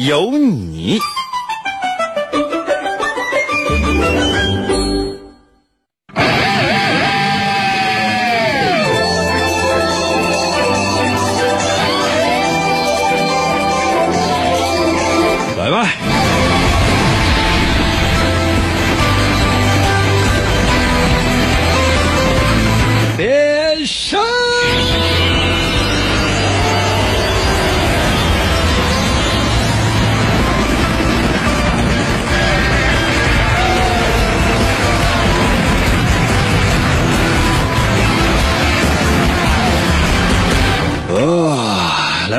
[0.00, 0.98] 有你。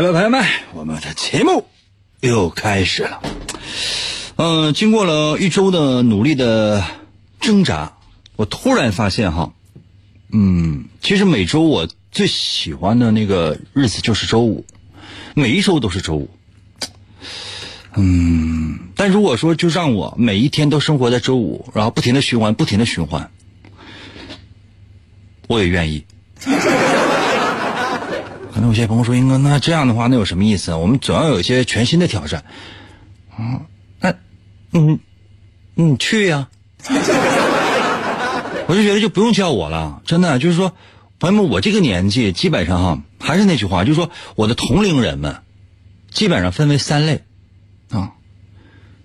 [0.02, 1.67] 哦，来吧，朋友们，我们的节目
[2.21, 3.21] 又开始了。
[4.35, 6.83] 嗯、经过了一周的努力的
[7.39, 7.93] 挣扎，
[8.35, 9.53] 我突然发现哈，
[10.31, 14.66] 嗯，其实每周我最喜欢的那个日子就是周五，
[15.35, 16.31] 每一周都是周五。
[17.95, 23.30] 嗯，但如果说就让我每一天都生活在周五，然后不停的循环，不停的循环，
[25.45, 26.03] 我也愿意。
[28.53, 30.77] 可能有些朋友说：“英哥，那这样的话，那有什么意思啊？
[30.77, 32.44] 我们总要有一些全新的挑战。”
[33.35, 33.61] 啊，
[33.99, 34.13] 那，
[34.73, 34.99] 嗯，
[35.73, 36.49] 你去呀、
[38.67, 40.73] 我就觉得就不用叫我了，真的就是说，
[41.17, 45.38] 朋友们，我这个年纪基本上哈，还是那句话，就是说我的同龄人们，
[46.11, 47.23] 基本上分为三类，
[47.89, 48.11] 啊，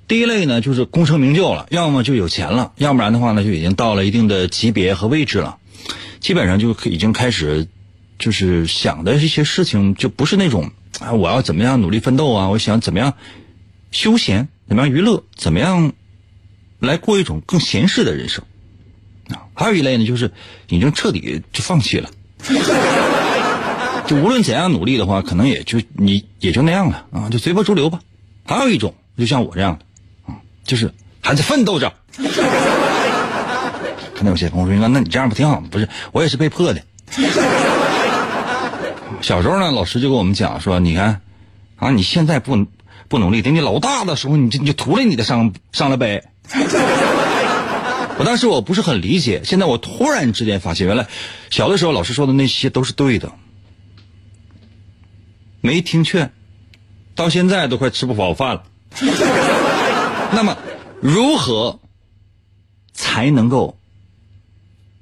[0.09, 5.59] 第一类呢就是功成名就了，要么就有钱了，要不然的话呢就已经到了一定的级别和位置了，
[6.19, 7.69] 基本上就已经开始，
[8.19, 13.15] 就是想的一些事情就不是那种啊我要怎么样努力奋斗啊，我想怎么样
[13.91, 15.93] 休闲，怎么样娱乐，怎么样
[16.79, 18.45] 来过一种更闲适的人生。
[19.29, 20.31] 啊，还有一类呢，就是
[20.69, 22.11] 已经彻底就放弃了，
[24.07, 28.01] 就无论怎样努力的话，可能也就你也就那样了啊，就随波逐流吧。
[28.45, 31.93] 还有一种，就像我这样的啊，就是还在奋斗着。
[34.15, 36.83] 可能有些朋友说：“那你这样不挺好吗？”不是，我也是被迫的。
[39.21, 41.21] 小时候呢，老师就跟我们讲说：“你看，
[41.77, 42.67] 啊，你现在不
[43.09, 46.23] 不努力，等你老大的时候，你就你就徒了你的上上了北。
[48.19, 51.07] ”我当时我不是很理解，现在我突然之间发现，原来
[51.51, 53.31] 小的时候老师说的那些都是对的，
[55.61, 56.33] 没听劝，
[57.15, 58.65] 到现在都快吃不饱饭了。
[60.33, 60.57] 那么，
[61.01, 61.79] 如何
[62.95, 63.79] 才能够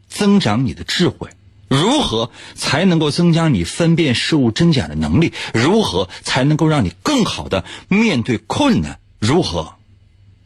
[0.08, 1.28] 增长你的智慧？
[1.74, 5.32] 如何才能够增加你分辨事物真假的能力？
[5.52, 8.98] 如何才能够让你更好的面对困难？
[9.18, 9.74] 如何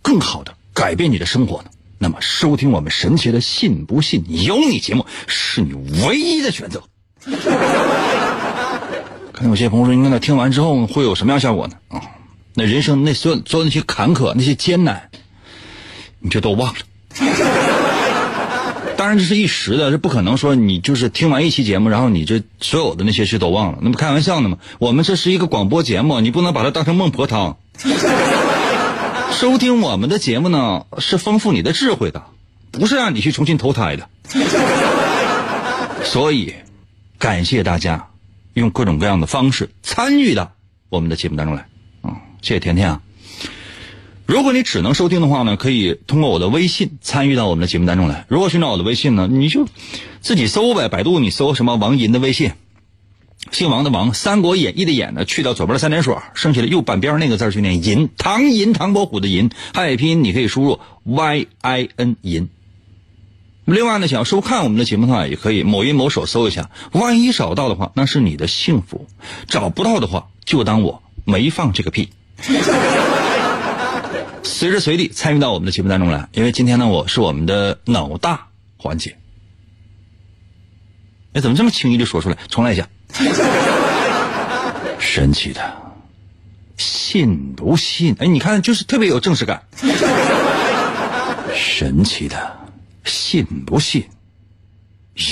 [0.03, 1.71] 更好的改变你的生活呢？
[1.99, 5.72] 那么，收听我们神奇的“信不信由你”节目是你
[6.05, 6.83] 唯一的选择。
[9.33, 11.75] 可能有些朋友说，应该那听完之后会有什么样效果呢？
[11.88, 12.00] 啊、
[12.55, 15.11] 那人生那所有所有那些坎坷、那些艰难，
[16.21, 16.78] 你就都忘了。
[18.99, 24.59] 当然这是一时的，这不可能说你就是听完一期节目，然后你这所有的那些事都忘了，那不开玩笑呢吗？
[24.81, 27.59] 我们这是一个广播节目，你不能把它当成孟婆汤。
[29.31, 32.25] 收听我们的节目呢，是丰富你的智慧的，
[32.73, 34.09] 不是让你去重新投胎的。
[36.03, 36.55] 所以，
[37.21, 38.09] 感谢大家
[38.55, 40.51] 用各种各样的方式参与到
[40.89, 41.69] 我们的节目当中来。
[42.03, 43.01] 嗯、谢谢甜甜啊。
[44.28, 48.27] 如果你只能收听的话呢，可以通过我的微信参与到我们的节目当中来。
[48.28, 49.66] 如果寻找我的微信呢，你就
[50.21, 52.53] 自己搜呗，百度你搜什么王银的微信，
[53.53, 62.50] 姓王的王，《三国演义》的演呢，去掉左边的三点水，剩下的右半边那个字就念银，唐银，唐伯虎的银，汉语拼音你可以输入 y i n 银。
[63.64, 69.06] 另外呢，想要收看我们的节目的话，也可以某音某手搜一下，万一找到的话，那是你的幸福；
[69.47, 72.11] 找不到的话，就当我没放这个屁。
[74.49, 78.49] 随时随地参与到我们的节目当中来，因为今天呢，我是我们的脑大
[78.79, 79.17] 环节。
[81.35, 82.39] 哎，怎么这么轻易就说出来？
[82.49, 82.89] 重来一下。
[84.99, 85.77] 神奇的，
[86.79, 88.17] 信不信？
[88.19, 89.62] 哎，你看，就是特别有正式感。
[91.55, 92.59] 神奇的，
[93.05, 94.09] 信不信？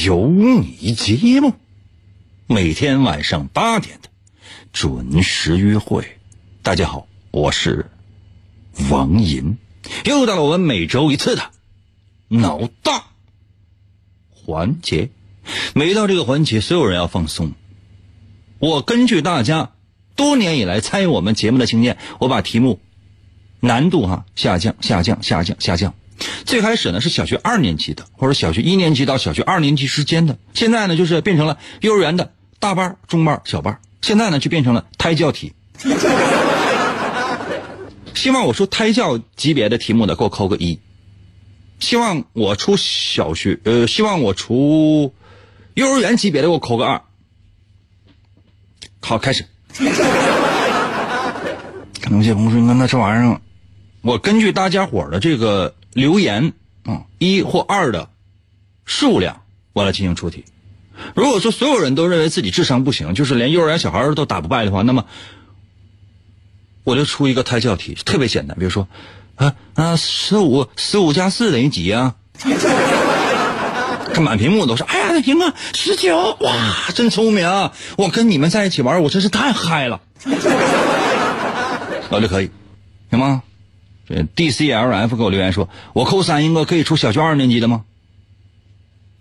[0.05, 1.55] 有你节目，
[2.47, 4.11] 每天晚上八点的
[4.73, 6.19] 准时约会。
[6.63, 7.87] 大家好，我是
[8.91, 9.59] 王银。
[10.05, 11.43] 又到了我们每周一次的
[12.29, 13.05] 脑大
[14.31, 15.11] 环节。
[15.75, 17.53] 每到这个环节，所有人要放松。
[18.59, 19.71] 我根据大家
[20.17, 22.81] 多年以来参与我们节目的经验，我把题目
[23.61, 25.95] 难度哈下降、下降、下降、下降。
[26.45, 30.37] 最开始呢是小学二年级的，或者小学一年级到小学二年级之间的。
[30.55, 33.79] 现在呢就是变成了幼儿园的大班、中班、小班。
[34.03, 35.53] 现在呢就变成了胎教题。
[38.17, 40.81] 希望我出胎教级别的题目的，给我扣个一。
[41.79, 45.13] 希望我出小学，呃，希望我出
[45.75, 47.03] 幼儿园级别的，给我扣个二。
[49.01, 49.45] 好，开始。
[52.01, 53.41] 可能有些朋友说：“那这玩意儿，
[54.01, 56.55] 我根据大家伙的这个留言
[56.85, 58.09] 啊，一或二的
[58.87, 59.43] 数量，
[59.75, 60.47] 我来进行出题。
[61.15, 65.05] 如果说所有人都认为自己智商不行，就是连幼儿园小孩都打不败的话，那么。”
[66.87, 68.57] 我就出一个胎教题，特别简单。
[68.57, 68.87] 比如说，
[69.35, 72.15] 啊啊，十五十五加四等于几啊？
[74.15, 76.37] 看满屏幕都是，哎呀，赢啊，十九！
[76.41, 76.55] 哇，
[76.95, 77.73] 真聪明啊！
[77.99, 80.01] 我跟你们在一起玩，我真是太嗨了。
[82.09, 82.51] 我就可以，
[83.11, 83.43] 行吗？
[84.09, 87.83] 这 D C L F 给我留言说，我扣三应该可以出小学二年级的吗？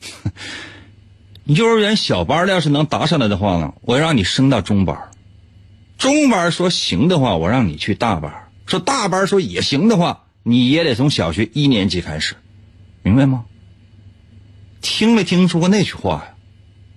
[1.46, 5.10] 幼儿园小班的要是能答上来的话呢，我让你升到中班。
[6.06, 8.32] 中班说行的话，我让你去大班；
[8.68, 12.36] 说大班说也行的话，你也得从小学一年级开始，
[13.02, 13.46] 明白吗？
[14.84, 16.26] 听没听说过那句话呀？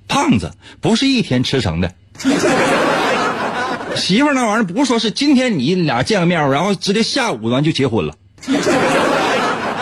[0.09, 0.53] 胖子
[0.83, 1.95] 不是一天吃成的。
[3.97, 8.15] 媳妇那玩意儿不是说是今天你俩见个面，然后直接下午咱就结婚了。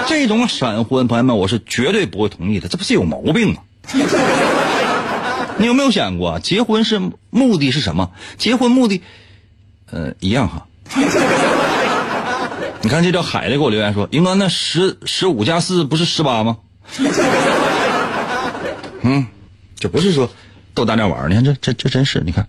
[0.07, 3.63] 这种闪婚，朋友们，我是绝对不会同意的，这不是有毛病吗？
[5.59, 7.01] 你有没有想过，结婚是
[7.31, 8.11] 目的是什么？
[8.37, 9.03] 结婚目的，
[9.91, 10.67] 呃，一样哈。
[12.83, 16.59] 你看这叫海的给我留言说：“英哥，那十十五加四不是十八吗？”
[19.03, 19.27] 嗯，
[19.79, 20.31] 这不是说
[20.75, 22.47] 逗大家玩你看这这这真是，你看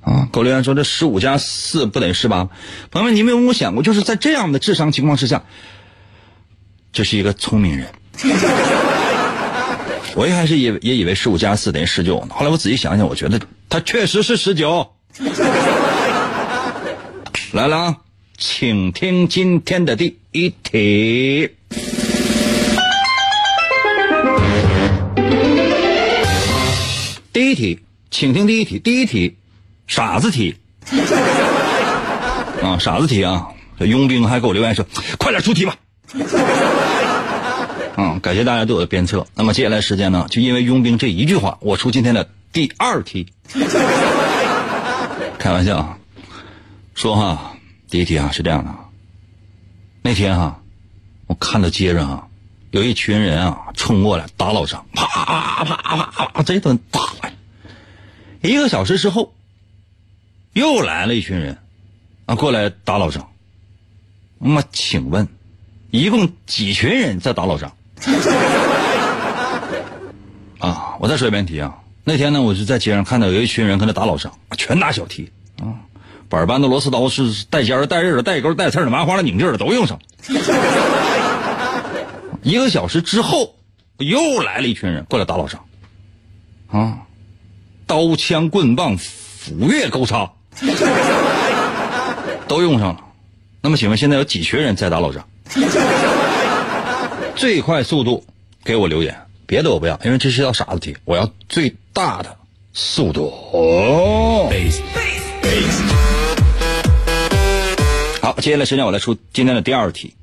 [0.00, 2.48] 啊，给我留言说这十五加四不等于十八。
[2.90, 5.44] 朋友们，你们有没有想过，就是在这样的智商情况之下，
[6.92, 7.88] 这是一个聪明人。
[10.14, 14.92] 我一开始也也以为十五加四等于十九呢，后来我仔细想想，我觉得它确实是十九。
[17.52, 17.96] 来了啊，
[18.36, 21.50] 请听今天的第一题。
[27.32, 28.78] 第一题，请听第一题。
[28.78, 29.36] 第一题，
[29.86, 30.56] 傻子题。
[32.62, 33.48] 啊，傻子题啊！
[33.78, 34.84] 这佣兵还给我留言说
[35.18, 35.76] ：“快点出题吧。”
[38.00, 39.26] 嗯，感谢大家对我的鞭策。
[39.34, 43.26] 那么接下来时间呢，就因为佣兵这一句话，我出今天的第二题。
[45.36, 45.98] 开玩笑啊，
[46.94, 47.56] 说哈，
[47.90, 48.72] 第一题啊是这样的。
[50.02, 50.62] 那天哈，
[51.26, 52.28] 我看到街上啊，
[52.70, 57.00] 有一群人啊冲过来打老张，啪啪啪啪这一顿打。
[58.42, 59.34] 一个小时之后，
[60.52, 61.58] 又来了一群人
[62.26, 63.28] 啊过来打老张。
[64.38, 65.26] 那么请问，
[65.90, 67.72] 一共几群人在打老张？
[70.60, 70.96] 啊！
[70.98, 71.72] 我再说一遍题啊！
[72.04, 75.30] 那天呢，我就在街上看到有一群人跟那打老张，全打小踢
[75.60, 75.70] 啊，
[76.28, 80.00] 板板的螺丝刀是带尖的、带刃的、带钩、带刺的、麻花的、拧劲的都用上。
[82.42, 83.54] 一个小时之后，
[83.98, 85.60] 又来了一群人过来打老张，
[86.70, 86.98] 啊，
[87.86, 90.32] 刀枪棍棒、斧钺钩叉
[92.48, 93.00] 都用上了。
[93.60, 95.24] 那么，请问现在有几群人在打老张？
[97.38, 98.24] 最快速度
[98.64, 99.16] 给我留言，
[99.46, 102.36] 别的我不要，因为这是道傻子题，我要最大的
[102.72, 103.32] 速度。
[103.52, 104.50] 哦。
[108.20, 110.16] 好，接下来时间我来出今天的第二题。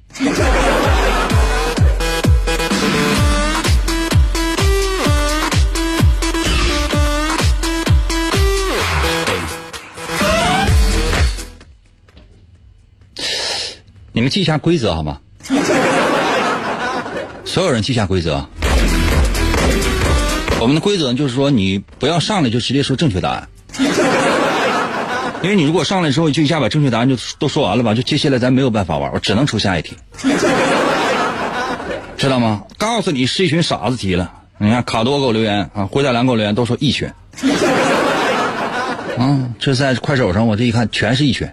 [14.11, 15.21] 你们记一下规则好吗？
[17.55, 18.45] 所有人记下规则。
[20.59, 23.47] 我们的规则就是说，你不要上来就直接说正确答案，
[25.41, 29.95] 因为你如果上来之后就一下把正确答案就都说完了吧，就接下来咱没有办法玩，我只能出下一题，
[32.17, 32.63] 知道吗？
[32.77, 34.33] 告诉你是一群傻子题了。
[34.57, 37.09] 你看卡多给我留言啊，灰太狼给我留言都说一群，
[39.17, 41.49] 啊，这在快手上我这一看全是一群，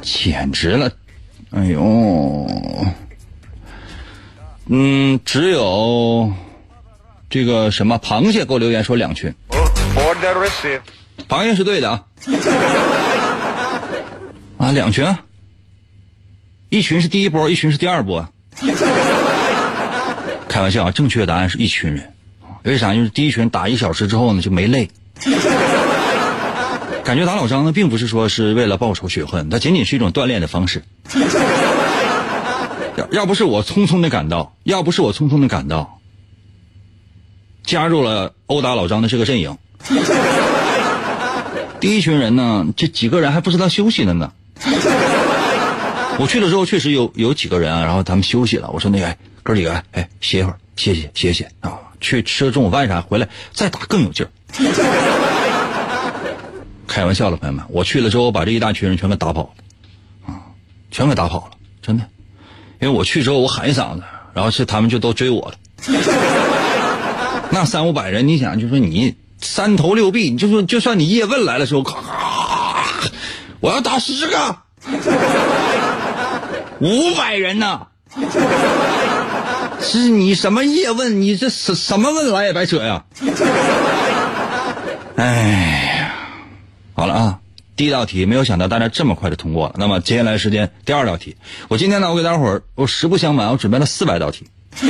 [0.00, 0.88] 简直了，
[1.50, 2.48] 哎呦！
[4.66, 6.32] 嗯，只有
[7.28, 9.34] 这个什么螃蟹给我留言说两群，
[11.28, 12.02] 螃蟹是对的啊，
[14.58, 15.06] 啊两群，
[16.70, 18.26] 一群是第一波，一群是第二波。
[20.48, 22.14] 开玩笑啊，正确答案是一群人。
[22.62, 22.94] 为啥？
[22.94, 24.88] 就是第一群打一小时之后呢就没累，
[27.04, 30.82] 感觉打老张呢并不是说是为了报仇雪恨，它仅仅是一种锻炼的方式。
[32.96, 36.00] 要要不是我匆匆的赶到，要不是我匆匆的赶到，
[37.64, 39.56] 加入了殴打老张的这个阵营。
[41.80, 44.32] 第一群人呢，这几个人还不知道休息了呢。
[46.18, 48.70] 我去了之后，确实有有几个人啊，然后他们休息了。
[48.70, 54.30] 我说那个哥几个，哎，歇一会儿，歇歇歇歇啊，去吃个中午饭啥，回来再打更有劲儿。
[56.86, 60.40] 开玩笑了，朋友们，我去了之后，把这一大群人全给打跑了，啊，
[60.92, 62.08] 全给打跑了，真的。
[62.84, 64.02] 因为我去之后，我喊一嗓子，
[64.34, 65.54] 然后是他们就都追我了。
[67.48, 72.84] 那三五百人，你想，就说你三头六臂，你就说就算你叶问来的时候，咔咔，
[73.60, 74.56] 我要打十个。
[76.80, 77.86] 五百人呢？
[79.80, 81.22] 是你什么叶问？
[81.22, 83.02] 你这什什么问来也白扯呀！
[85.16, 86.14] 哎呀，
[86.94, 87.38] 好了啊，
[87.76, 89.74] 第一道题没有想到大家这么快就通过了。
[89.78, 91.36] 那么接下来时间，第二道题，
[91.68, 94.46] 我今天呢，我给大伙儿，我实不相瞒，我准备了四百道题。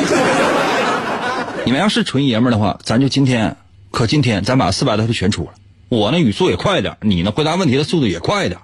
[1.65, 3.57] 你们要是纯爷们儿的话，咱就今天，
[3.91, 5.55] 可今天咱把四百道题全出了。
[5.89, 8.61] 我呢语速也快点，你呢回答问题的速度也快点。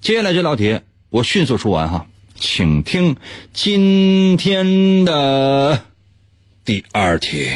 [0.00, 2.06] 接下来这道题我迅速出完哈。
[2.36, 3.16] 请听
[3.52, 5.82] 今天的
[6.64, 7.48] 第二题。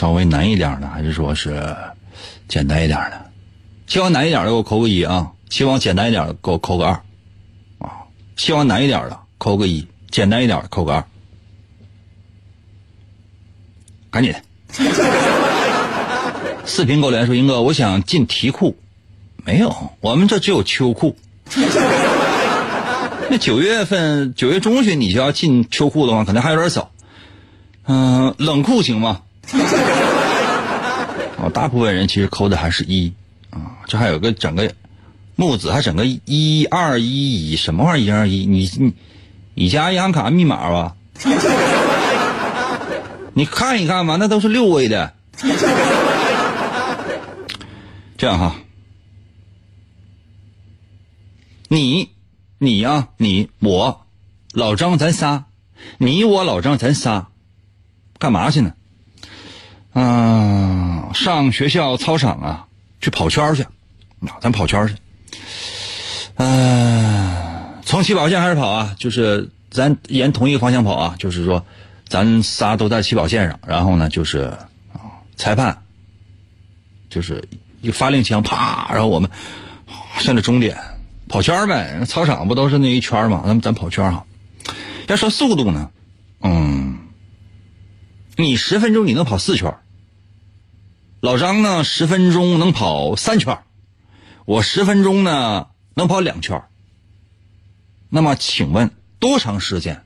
[0.00, 1.62] 稍微难一点的，还是说是
[2.48, 3.30] 简单一点的？
[3.86, 5.32] 希望难一点的给我扣个一啊！
[5.50, 6.92] 希望简单一点的给我扣个二
[7.80, 8.08] 啊！
[8.34, 11.04] 希望难一点的扣个一，简单一点的扣个二，
[14.10, 14.34] 赶紧。
[16.64, 18.78] 视频给我连说，英哥，我想进题库，
[19.44, 21.14] 没有，我们这只有秋裤。
[23.28, 26.90] 那九月份九月中旬你就要进秋裤的话，可能还有点早。
[27.84, 29.20] 嗯，冷库行吗？
[31.38, 33.12] 哦，大部分人其实扣的还是一
[33.50, 34.72] 啊，这还有个整个
[35.36, 38.16] 木子，还整个一二一一什么玩意儿？
[38.16, 38.94] 一二一，你你
[39.54, 40.94] 你家银行卡密码吧？
[43.32, 45.14] 你看一看吧，那都是六位的。
[48.18, 48.56] 这样哈，
[51.68, 52.10] 你，
[52.58, 54.04] 你呀，你我，
[54.52, 55.44] 老张，咱仨，
[55.96, 57.28] 你我老张，咱仨，
[58.18, 58.74] 干嘛去呢？
[59.94, 62.66] 嗯，上学校操场啊，
[63.00, 64.94] 去跑圈去，啊，咱跑圈去。
[66.36, 71.64] 嗯，从起跑线开始跑啊，就是咱沿同一个方向跑啊，就是说，
[72.08, 74.52] 咱仨都在起跑线上，然后呢，就是，
[75.36, 75.76] 裁判，
[77.08, 77.42] 就是。
[77.82, 78.90] 一发令枪，啪！
[78.92, 79.30] 然后我们
[80.18, 80.76] 向着终点
[81.28, 82.04] 跑圈呗。
[82.04, 83.42] 操场不都是那一圈吗？
[83.46, 84.26] 咱咱跑圈哈。
[85.06, 85.88] 要说速度呢，
[86.42, 86.98] 嗯，
[88.40, 89.76] 你十分钟你能跑四圈，
[91.20, 93.62] 老张呢十分钟能跑三圈，
[94.46, 96.64] 我十分钟呢能跑两圈。
[98.08, 100.04] 那么请问多长时间，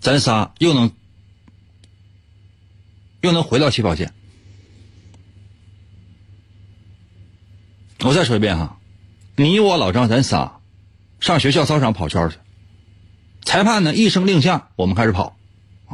[0.00, 0.90] 咱仨又能
[3.20, 4.12] 又能回到起跑线？
[8.00, 8.80] 我再说一遍哈，
[9.36, 10.60] 你我老张咱仨
[11.20, 12.38] 上学校操场跑圈去，
[13.44, 15.36] 裁判呢一声令下，我们开始跑，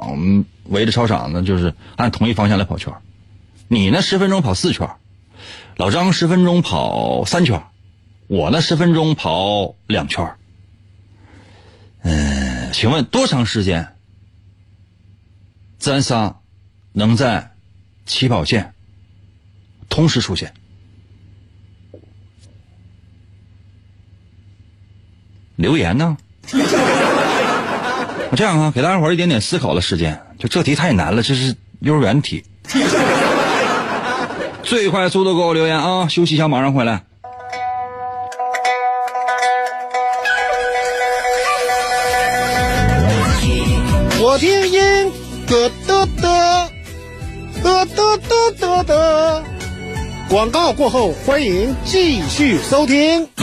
[0.01, 2.95] 我们围着操场呢就是按同一方向来跑圈。
[3.69, 4.89] 你呢十分钟跑四圈，
[5.77, 7.63] 老张十分钟跑三圈，
[8.27, 10.35] 我呢十分钟跑两圈。
[12.03, 13.97] 嗯，请问多长时间，
[15.79, 16.41] 咱仨
[16.93, 17.53] 能在
[18.07, 18.75] 起跑线
[19.89, 20.55] 同时出现？
[25.57, 26.17] 留言呢？
[28.31, 32.45] 我这样啊给大家伙一点点思考的时间就这题太难了这是幼儿园题。
[34.63, 37.05] 最快速度给我留言啊休息一下马上回来。
[44.21, 45.13] 我听音
[45.47, 46.71] 得得得
[47.63, 49.45] 得得得得得。
[50.29, 53.38] 广告过后欢迎继续收听。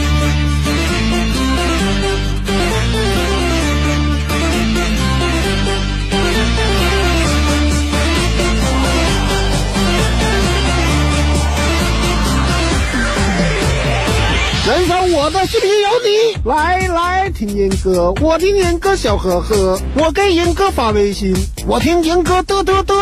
[15.25, 22.93] 我的视频有你，来来听音歌，我听音歌笑呵呵，我给音歌发微信，我听音歌嘚嘚嘚，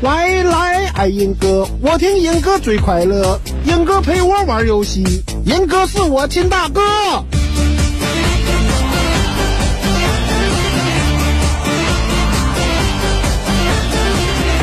[0.00, 0.86] 来来。
[0.94, 5.04] 爱音哥，我听银哥最快乐，银哥陪我玩游戏，
[5.44, 6.80] 银哥是我亲大哥。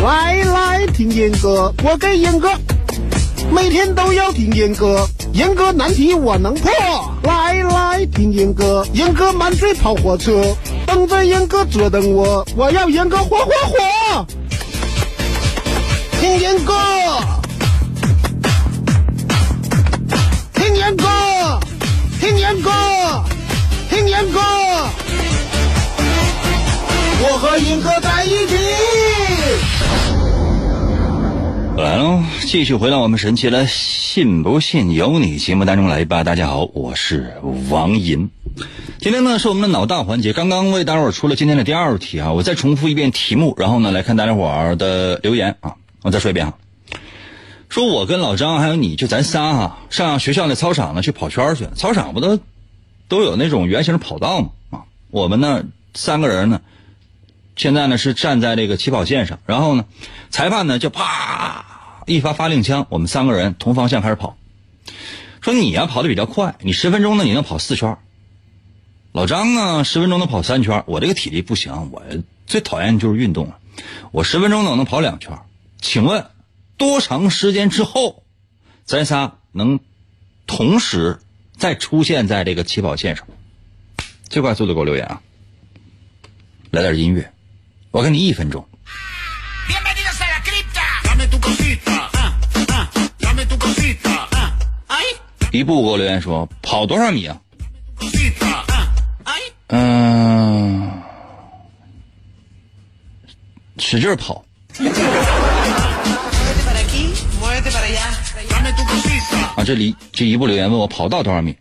[0.03, 2.49] 来来听银哥，我给银哥，
[3.51, 6.71] 每天都要听银哥，严哥难题我能破。
[7.23, 10.55] 来来听严哥，严哥满嘴跑火车，
[10.87, 14.25] 等着严哥折腾我，我要严哥火火火。
[16.21, 16.73] 听严哥，
[20.53, 21.05] 听严哥，
[22.21, 22.71] 听严哥，
[23.89, 24.39] 听严哥，
[27.19, 28.55] 我和严哥在一起。
[31.77, 33.67] 来喽，继续回到我们神奇的
[34.15, 36.23] “信不信由你”节目当中来吧。
[36.23, 37.33] 大家好，我是
[37.69, 38.29] 王银。
[38.97, 45.75] 今天呢是我们的脑大环节，刚刚为大伙儿出了今天的第二题啊，我再重复一遍题目，然后呢来看大家伙儿的留言啊。
[46.01, 46.57] 我再说一遍哈，
[47.67, 52.39] 说我跟老张还有你就咱仨哈，上学校的操场呢去跑圈去，操场不都
[53.09, 54.49] 都有那种圆形跑道吗？
[54.69, 56.61] 啊，我们呢三个人呢，
[57.57, 59.83] 现在呢是站在这个起跑线上，然后呢，
[60.29, 61.74] 裁判呢就啪
[62.05, 64.37] 一发发令枪，我们三个人同方向开始跑。
[65.41, 67.97] 说你呀跑的比较快，你十分钟呢你能跑四圈，
[69.11, 72.03] 老张呢十分钟能跑三圈，我这个体力不行，我
[72.45, 73.59] 最讨厌就是运动了，
[74.11, 75.39] 我十分钟呢能跑两圈。
[75.81, 76.25] 请问，
[76.77, 78.23] 多长时间之后，
[78.85, 79.79] 咱仨能
[80.47, 81.19] 同时
[81.57, 83.27] 再出现在这个起跑线上？
[84.27, 85.21] 最快速度给我留言啊！
[86.71, 87.31] 来点音乐，
[87.91, 88.67] 我给你一分钟。
[95.55, 97.37] 一步给我留言说跑多少米啊？
[99.67, 100.91] 嗯，
[103.77, 104.43] 使劲跑。
[109.55, 111.55] 啊，这里这一步留言问我跑到多少米？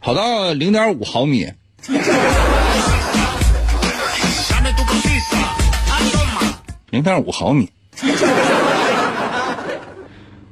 [0.00, 1.48] 跑到零点五毫米。
[6.90, 7.70] 零点五毫米，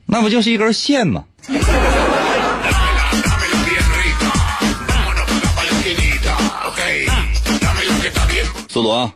[0.07, 1.25] 那不就是一根线吗？
[8.81, 9.13] 速度啊！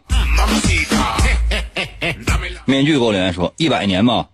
[2.66, 4.28] 面具给我留言说一百年吧。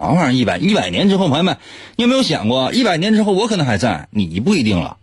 [0.00, 0.32] 啥玩意儿？
[0.32, 1.58] 一百一百年之后，朋友们，
[1.96, 4.96] 你有没有想过，一百年之后我可能还在，你不一定了。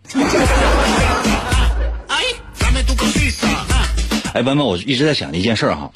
[4.34, 5.92] 哎，朋友们，我一直在想一件事儿哈，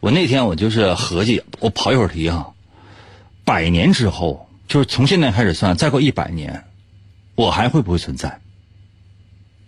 [0.00, 2.52] 我那天我就是合计，我跑一会儿题哈，
[3.42, 6.64] 百年之后，就是从现在开始算，再过一百年，
[7.36, 8.38] 我还会不会存在？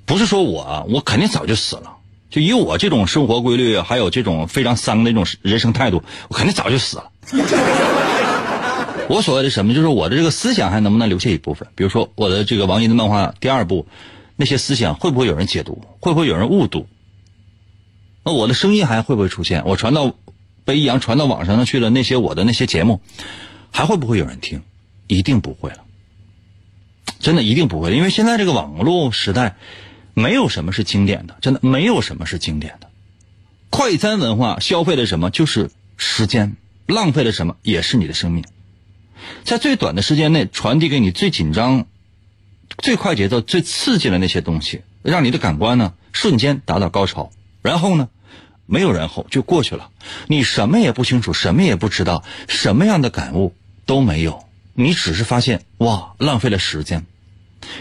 [0.09, 1.99] 不是说我，我肯定早就死了。
[2.31, 7.11] 就以我这种生活规律，还有这种非常丧的那种人生态度，我肯定早就死了。
[9.09, 11.69] 我所谓的什么，就是我的这个思想还能不能留下一部分？
[11.75, 13.87] 比如说我的这个王银的漫画第二部，
[14.37, 15.83] 那些思想会不会有人解读？
[16.01, 16.87] 会不会有人误读？
[18.25, 19.63] 那我的声音还会不会出现？
[19.67, 20.15] 我传到
[20.65, 23.03] 被易阳传到网上去了，那些我的那些节目，
[23.71, 24.63] 还会不会有人听？
[25.07, 25.79] 一定不会了，
[27.21, 29.57] 真的一定不会，因为现在这个网络时代。
[30.19, 32.91] 没有什么是经典的，真的没有什么是经典的。
[33.71, 38.45] 快餐文化消费的什么就是时间，浪费了什么也是你的生命。
[39.45, 41.87] 在最短的时间内传递给你最紧张、
[42.79, 47.31] 最快节奏、最刺激的那些东西，让你的感官呢瞬间达到高潮。
[47.63, 48.09] 然后呢，
[48.67, 49.91] 没有然后就过去了。
[50.27, 53.55] 你什么也不清楚，什么也不知道，什么样的感悟
[53.87, 54.45] 都没有。
[54.75, 57.07] 你只是发现哇，浪费了时间，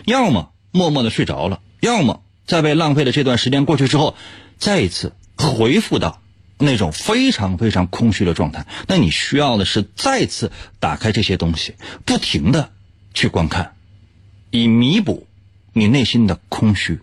[0.05, 2.21] 要么默默的睡着了，要么。
[2.47, 4.15] 在被浪费的这段时间过去之后，
[4.57, 6.21] 再一次回复到
[6.57, 8.65] 那种非常非常空虚的状态。
[8.87, 12.71] 那你需要的是再次打开这些东西，不停的
[13.13, 13.75] 去观看，
[14.49, 15.27] 以弥补
[15.73, 17.01] 你内心的空虚，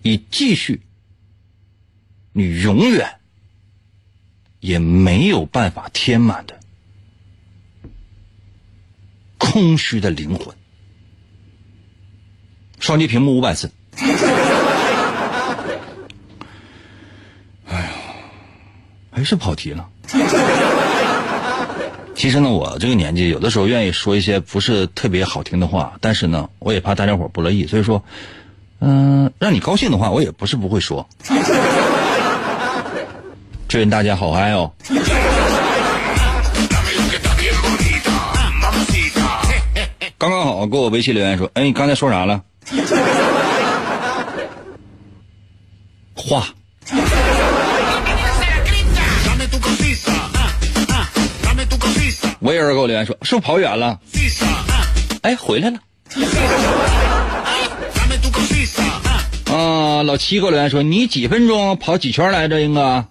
[0.00, 0.80] 以继续
[2.32, 3.16] 你永远
[4.60, 6.60] 也没有办法填满的
[9.38, 10.54] 空虚的灵魂。
[12.78, 13.70] 双击屏幕五百次。
[17.66, 17.90] 哎呀，
[19.12, 19.86] 还是跑题了。
[22.14, 28.02] 其实呢，我这个年纪有的时候愿意说一些不是特别好听的话，但是呢，我也怕大家伙不乐意，所以说，
[28.80, 31.06] 嗯，让你高兴的话，我也不是不会说。
[33.68, 34.70] 祝愿大家好嗨哦！
[40.18, 42.42] 刚刚好，给我微信留言说，哎，你刚才说啥了？
[46.14, 46.46] 话。
[52.42, 54.00] 我有人给我留言说，是不是跑远了？
[55.22, 55.78] 哎，回来了。
[59.46, 63.06] 啊，老七给我留言说，你几分钟跑几圈来着，英哥？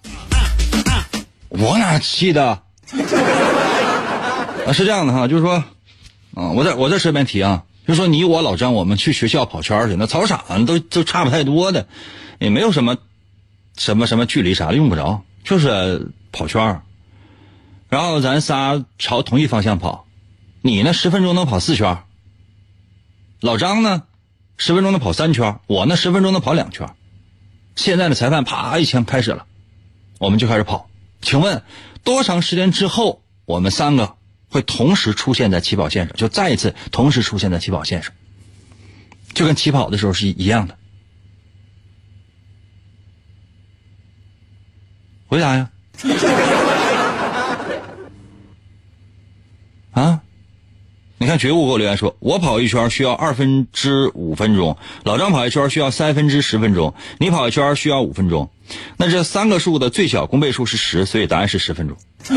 [1.48, 2.62] 我哪记得？
[4.66, 5.64] 啊，是这样的哈，就是说，
[6.34, 11.88] 啊，我在我在这边提啊，就说你我老张，我们去学校跑圈去，那操场都都差不太多的，
[12.38, 12.98] 也没有什么
[13.78, 16.82] 什么什么距离啥的用不着，就是跑圈
[17.92, 20.06] 然后咱仨朝同一方向跑，
[20.62, 22.04] 你呢十分钟能跑四圈
[23.38, 24.04] 老张呢
[24.56, 26.88] 十分钟能跑三圈我呢十分钟能跑两圈
[27.76, 29.44] 现在的裁判啪一枪开始了，
[30.18, 30.88] 我们就开始跑。
[31.20, 31.62] 请问
[32.02, 34.16] 多长时间之后，我们三个？
[34.48, 38.14] 会同时出现在起跑线上，就再一次同时出现在起跑线上，
[39.34, 40.78] 就跟起跑的时候是一样的。
[45.26, 45.70] 回答呀！
[49.92, 50.22] 啊！
[51.22, 58.50] 你看觉悟给我留言说，我跑一圈需要二分之五分钟，老张跑一圈需要三分之十分钟，你跑一圈需要五分钟。
[58.96, 61.96] 那这三个数的最小公倍数是十，所以答案是十分钟。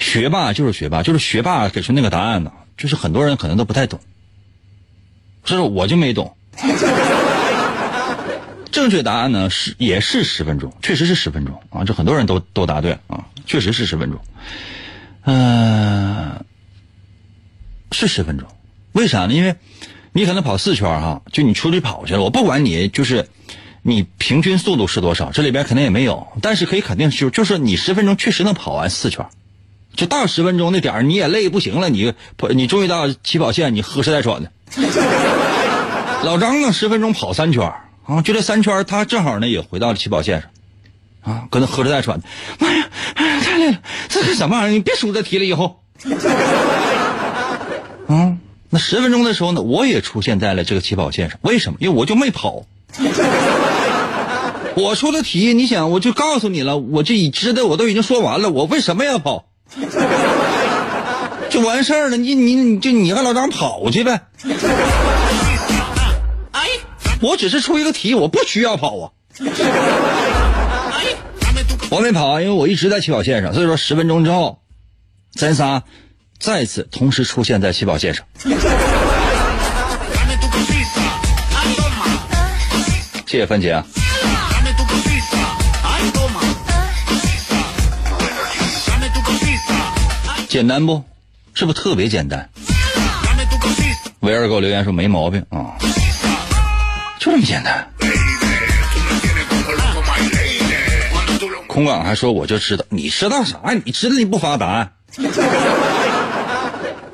[0.00, 4.00] 学霸就是学霸，就是学霸给出那个答案呢，就是很多人可能都不太懂，
[5.44, 6.36] 所以我就没懂。
[8.72, 14.20] 正确答案呢是也是十分钟，确实是十分钟啊，这很多人都都答对啊，确实是十分钟。
[15.24, 16.44] 嗯，
[17.92, 18.48] 是十分钟，
[18.92, 19.34] 为啥呢？
[19.34, 19.56] 因为
[20.12, 23.28] 你可能跑四圈哈，就你出去跑去了，我不管你就是
[23.82, 29.26] 你平均速度是多少，这里边肯定也没有，但是可以肯定就就是你十分钟确实能跑完四圈。
[29.94, 32.14] 就到十分钟那点儿，你也累不行了，你
[32.50, 34.52] 你终于到起跑线，你喝哧带喘的。
[36.24, 37.72] 老张呢，十分钟跑三圈
[38.06, 40.50] 啊，就这三圈，他正好呢也回到了起跑线上，
[41.22, 42.26] 啊，搁那喝着带喘的。
[42.58, 43.78] 妈呀，哎呀太累了，
[44.08, 44.72] 这是什么玩意儿？
[44.72, 45.80] 你别数这题了，以后。
[48.08, 48.36] 啊，
[48.70, 51.78] 那十分钟的时候呢，我也出现在了这个起跑线上，为什么？
[51.80, 52.64] 因为我就没跑。
[54.76, 59.46] 我出的题，你想，我就告诉你了，我这已知的我都已经说完了，我为什么要跑？
[61.50, 64.20] 就完事儿了，你你你就你和老张跑去呗。
[66.52, 66.68] 哎
[67.20, 69.10] 我只是出一个题，我不需要跑啊。
[71.90, 74.62] 我没跑，因为我一直在起跑线上，所以说十分钟之后，
[75.34, 75.82] 咱仨
[76.38, 78.24] 再次同时出现在起跑线上。
[83.26, 83.84] 谢谢番茄啊。
[90.48, 91.04] 简单不？
[91.54, 92.48] 是不是特别简单？
[94.20, 95.74] 维尔给我留言说没毛病啊，
[97.18, 97.90] 就这么简单。
[101.70, 103.60] 空港还说我就知道，你知道啥？
[103.84, 104.92] 你知道你不发答案？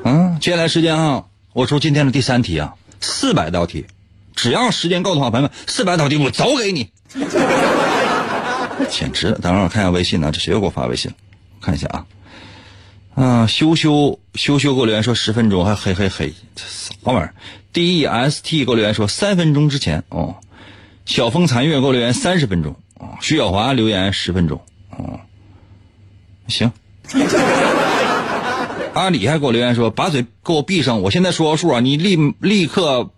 [0.03, 3.85] 嗯， 接下来时间啊，我出今天的第三题啊，四百道题，
[4.35, 6.89] 只要时间够的话，朋友们，四百道题我早给你。
[8.89, 9.39] 简直了！
[9.41, 11.13] 等会儿我看一下微信呢，这谁又给我发微信？
[11.61, 12.07] 看一下啊。
[13.15, 17.35] 啊，羞羞羞羞给我留言说十分钟，还嘿嘿嘿，这啥玩意儿
[17.75, 20.37] ？D E S T 给我留言说三分钟之前哦。
[21.05, 22.75] 小风残月给我留言三十分钟
[23.21, 25.21] 徐小华留言十分钟哦。
[26.49, 26.73] 行。
[28.95, 33.11] 阿里还给我留言说把嘴给我闭上，我现在说个数啊，你立立刻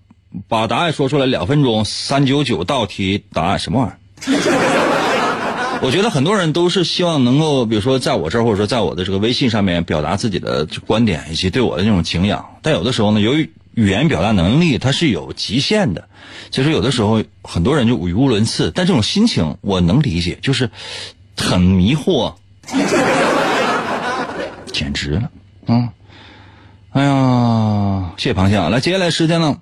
[0.48, 5.78] 把答案说出来，两分钟三九九道题答案什么玩意儿？
[5.80, 12.44] 我觉得很多人都是希望能够，比如说在我这儿，或者说在我的这个微信上面表达自己的观点以及对我的那种敬仰。
[12.60, 16.08] 但有的时候呢，由于语言表达能力它是有极限的，
[16.50, 18.72] 其实有的时候很多人就语无伦次。
[18.74, 20.72] 但这种心情我能理解，就是
[21.36, 22.34] 很迷惑，
[24.72, 25.30] 简直了
[25.66, 25.92] 啊！
[26.90, 28.68] 哎呀，谢谢螃蟹啊！
[28.68, 29.60] 来，接下来时间呢，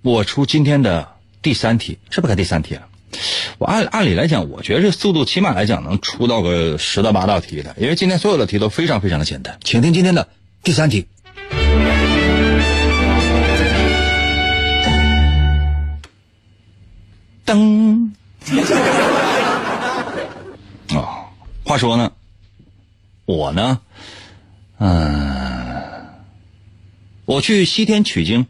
[0.00, 2.88] 我出今天的第三题，是不是该第三题了？
[3.58, 9.58] 我按按理来讲，我觉得这速度起码来讲能出到个十到八道题的，因为今天所有的题都非常非常的简单。
[9.62, 10.28] 请听今天的
[10.62, 11.08] 第三题。
[17.46, 18.10] 噔。
[20.94, 21.30] 啊，
[21.64, 22.12] 话说呢，
[23.24, 23.80] 我呢，
[24.78, 25.82] 嗯，
[27.24, 28.46] 我去西天取经，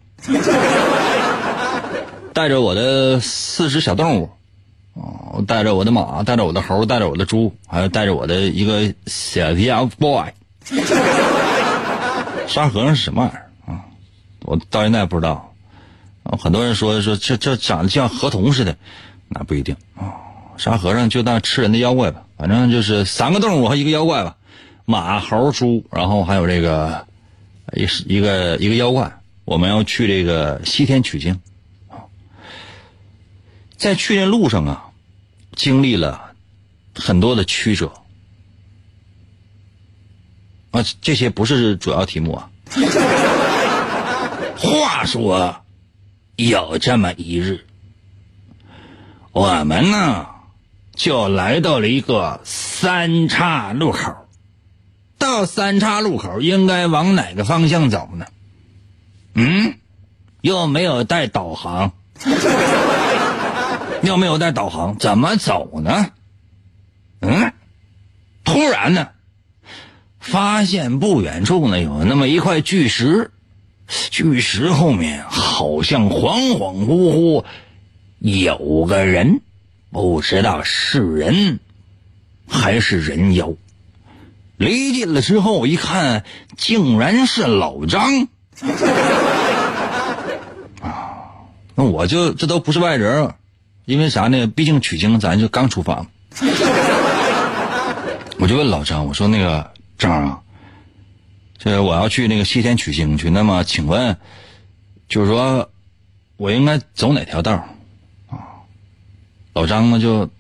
[2.33, 4.31] 带着我的四只小动物。
[4.95, 10.33] 哦，带着我的马，带着我的猴，带着我的猪，还有带着我的一个小 TFBOY。
[12.49, 13.85] 沙和尚是什么玩意儿啊？
[14.45, 15.53] 我到现在不知道。
[16.41, 18.77] 很多人说说这这长得像河童似的，
[19.29, 20.15] 那不一定啊。
[20.57, 24.37] 沙和尚就当吃人的妖怪吧，反正就是三个动物和一个妖怪吧，
[24.87, 27.07] 马、猴、猪，然后还有这个
[27.75, 31.39] 一一个一个妖怪，我们要去这个西天取经。
[33.77, 34.87] 在去的路上啊，
[35.55, 36.33] 经历了
[36.95, 37.93] 很多的曲折
[40.71, 42.49] 啊，这些不是主要题目啊。
[44.57, 45.61] 话说，
[46.37, 47.65] 有这么一日，
[49.33, 50.27] 我们呢
[50.95, 54.15] 就来到了一个三岔路口。
[55.19, 58.27] 到三岔路口，应该往哪个方向走呢？
[59.33, 59.79] 嗯，
[60.43, 61.93] 又没有带导航。
[64.03, 66.11] 又没有带导航，怎么走呢？
[67.21, 67.55] 嗯，
[68.45, 69.09] 突然呢，
[70.21, 73.33] 发现不远处呢有那么一块巨石，
[73.89, 77.45] 巨石后面好像恍恍惚惚
[78.19, 79.41] 有个人，
[79.91, 81.61] 不知道是人
[82.49, 83.53] 还是人妖。
[84.57, 86.25] 离近了之后一看，
[86.57, 88.29] 竟然是老张。
[90.81, 91.45] 啊，
[91.75, 93.35] 那我就这都不是外人。
[93.85, 94.49] 因为啥呢？
[94.49, 96.07] 毕竟取经，咱就刚出发。
[98.39, 100.41] 我就问老张，我说：“那个张啊，
[101.67, 104.17] 这我要去那个西天取经去，那么请问，
[105.09, 105.69] 就是说，
[106.37, 107.55] 我应该走哪条道
[108.29, 108.63] 啊？”
[109.53, 110.31] 老张呢就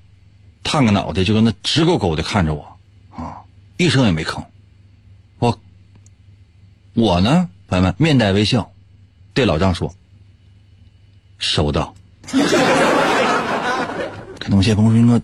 [0.63, 2.79] 探个脑袋，就跟那直勾勾的看着我
[3.11, 3.43] 啊，
[3.77, 4.45] 一声也没吭。
[5.41, 5.59] 我
[6.95, 8.71] 我呢，朋友们面带微笑，
[9.35, 9.93] 对老张说
[11.39, 11.93] ：“收到。”
[14.39, 15.21] 东谢鹏说：“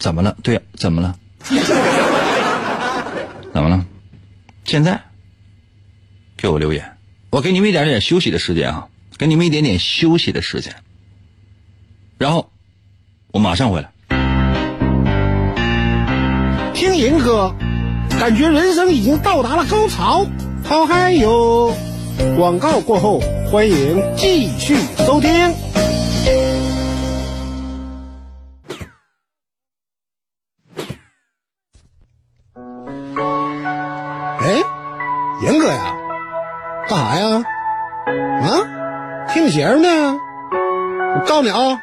[0.00, 0.36] 怎么了？
[0.42, 1.16] 对呀，怎么了？
[3.54, 3.86] 怎么了？
[4.64, 5.00] 现在
[6.38, 6.96] 给我留言，
[7.30, 8.86] 我给你们一点点休息的时间啊，
[9.18, 10.72] 给你们一点点休息的时间，
[12.16, 12.48] 然后
[13.32, 13.90] 我马上回来。
[16.72, 17.52] 听银哥，
[18.20, 20.24] 感觉人生已经到达了高潮。
[20.62, 21.74] 好嗨哟！
[22.36, 23.20] 广告过后，
[23.50, 25.30] 欢迎继续收听。”
[41.38, 41.80] 告诉你啊，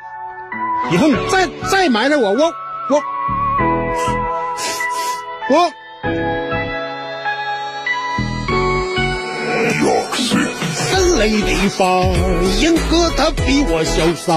[0.91, 2.51] 以后你再再埋汰我，我
[2.89, 3.01] 我
[5.49, 5.71] 我。
[10.75, 11.85] 神雷地法，
[12.59, 14.33] 严哥他比我潇洒。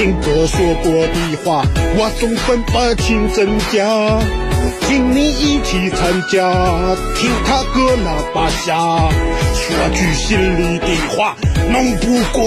[0.00, 1.62] 严哥说过的话，
[1.96, 3.86] 我总分不清真假。
[4.82, 6.38] 请你一起参加，
[7.14, 9.08] 听他哥那把瞎，
[9.54, 11.36] 说句心里的话，
[11.70, 12.42] 弄不过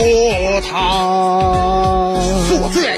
[0.70, 2.20] 他。
[2.48, 2.98] 是我最爱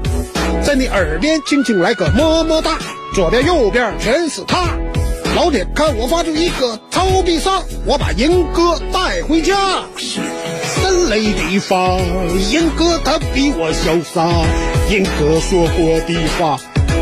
[0.63, 2.77] 在你耳边轻轻来个么么哒，
[3.13, 4.69] 左边右边全是他，
[5.35, 9.55] 老铁看我发出一个超必杀，我把银哥带回家。
[9.97, 11.99] 神雷地方，
[12.51, 14.29] 银哥他比我潇洒，
[14.89, 16.59] 银哥说过的话，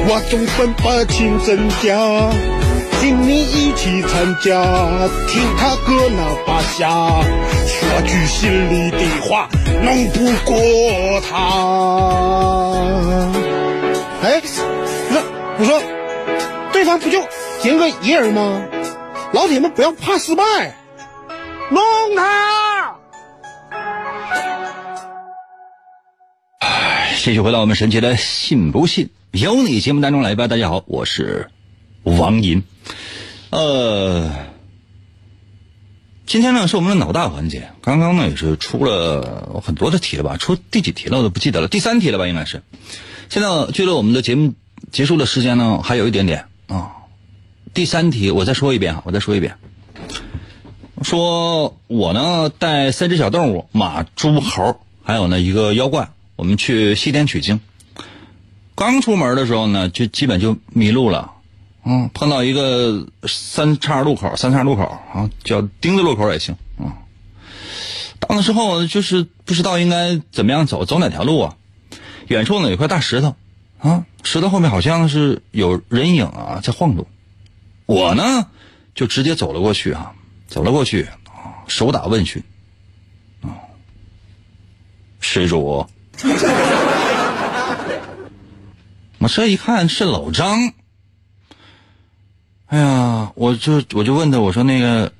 [0.07, 2.58] 我总分不清真假。
[2.99, 4.61] 请你一起参加，
[5.29, 6.89] 听他哥那把瞎，
[7.65, 9.47] 说句心里的话，
[9.81, 11.37] 弄不过他。
[14.21, 14.41] 哎，
[15.09, 15.23] 那
[15.57, 15.81] 我说，
[16.73, 17.21] 对方不就
[17.63, 18.61] 赢个一人吗？
[19.31, 20.43] 老铁们不要怕失败，
[21.69, 21.81] 弄
[22.17, 22.95] 他！
[26.59, 30.47] 哎继续回到我们神奇的信不信由你节目当中来吧。
[30.47, 31.49] 大家好，我是。
[32.03, 32.63] 王银，
[33.49, 34.31] 呃，
[36.25, 37.69] 今天呢是我们的脑大环节。
[37.81, 40.37] 刚刚呢也是出了很多的题了吧？
[40.37, 42.27] 出第几题了我都不记得了，第三题了吧？
[42.27, 42.63] 应该是。
[43.29, 44.53] 现在距离我们的节目
[44.91, 46.93] 结束的时间呢还有一点点啊。
[47.73, 49.55] 第三题我再说一遍啊，我再说一遍。
[51.01, 57.59] 说我呢带三只小动物马、猪、猴，还有呢一个妖怪，我们去西天取经。
[58.75, 61.33] 刚出门的时候呢，就基本就迷路了。
[61.83, 67.07] 嗯，碰到一个三岔路口，三岔路口啊，叫丁字路口也行啊。
[68.19, 71.55] 到那之后就是不知道应该怎么样走，走哪条路啊？
[72.27, 73.35] 远处呢有块大石头，
[73.79, 77.07] 啊，石头后面好像是有人影啊在晃动。
[77.85, 78.47] 我呢
[78.93, 80.13] 就直接走了过去啊，
[80.47, 82.43] 走了过去啊，手打问询
[83.41, 83.55] 啊，
[85.21, 85.87] 施主。
[89.19, 90.73] 我这一看是老张，
[92.69, 95.11] 哎呀，我就我就问他，我说那个，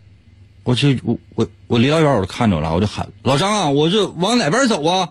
[0.63, 5.09] 我这我我我离老远我就看着了，我就喊老张啊，我这往哪边走啊？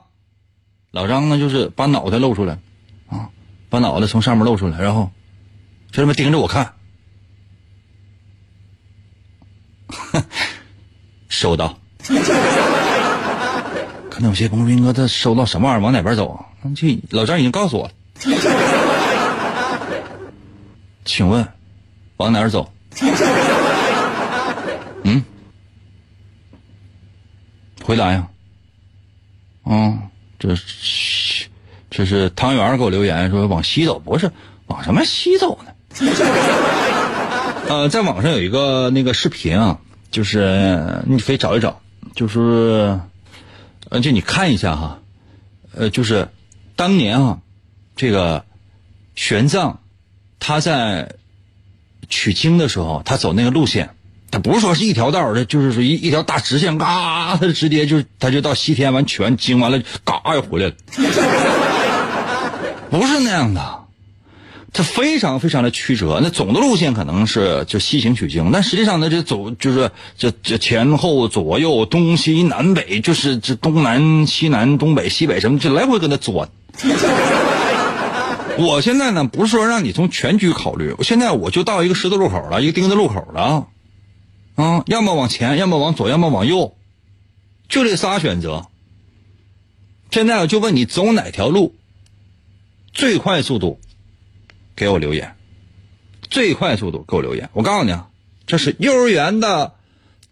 [0.93, 2.59] 老张呢就是把脑袋露出来，
[3.09, 3.29] 啊，
[3.69, 5.11] 把脑袋从上面露出来，然后
[5.91, 6.75] 就这么盯着我看，
[11.29, 11.77] 收到。
[14.11, 16.47] 可能有些朋友哥他收到什么玩意儿，往哪边走啊？
[16.77, 17.93] 这老张已经告诉我了。
[21.05, 21.49] 请问，
[22.19, 22.71] 往哪儿走？
[25.05, 25.23] 嗯，
[27.83, 28.29] 回答呀。
[29.65, 29.99] 嗯，
[30.39, 31.47] 这是
[31.91, 34.31] 这是汤圆给我留言说往西走，不是
[34.67, 35.73] 往什么西走呢？
[37.69, 39.79] 呃，在网上有一个那个视频啊，
[40.11, 41.81] 就是你可以找一找，
[42.15, 42.99] 就是
[43.91, 44.99] 呃，就你看一下哈，
[45.75, 46.29] 呃，就是
[46.77, 47.39] 当年啊，
[47.95, 48.45] 这个
[49.15, 49.77] 玄奘
[50.41, 51.15] 他在
[52.09, 53.91] 取经的时候，他走那个路线，
[54.31, 60.75] 他不是说是一条道的，就是说一一条大直线，嘎，他直接就他就到西天完取完经完了，嘎又回来了，
[62.91, 63.79] 不是那样的，
[64.73, 66.21] 他非常非常的曲折。
[66.23, 76.49] 那总的路线可能是就西行取经，但实际上呢，这走就是这这前后左右东西南北，就是这东南西南东北西北什么，就来回跟他钻。
[78.59, 83.69] 我现在呢，不是说让你从全局考虑，我现在我就到一个十字路口了，一个丁字路口了，
[84.57, 86.77] 啊，要么往前，要么往左，要么往右，
[87.69, 88.67] 就这仨选择。
[90.11, 91.77] 现在我就问你，走哪条路
[92.93, 93.79] 最快速度？
[94.75, 95.37] 给我留言，
[96.23, 97.51] 最快速度给我留言。
[97.53, 98.09] 我告诉你啊，
[98.47, 99.75] 这是幼儿园的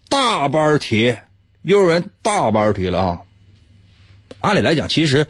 [0.08, 1.16] 大班题，
[1.62, 3.20] 幼儿园大班题了啊。
[4.40, 5.28] 按理来讲，其实，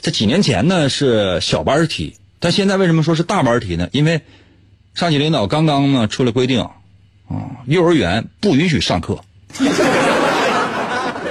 [0.00, 2.16] 在几年前呢是小班题。
[2.40, 3.88] 但现在为什么说是大班题呢？
[3.92, 4.22] 因为
[4.94, 6.70] 上级领导刚刚呢出了规定，啊，
[7.66, 9.20] 幼儿园不允许上课，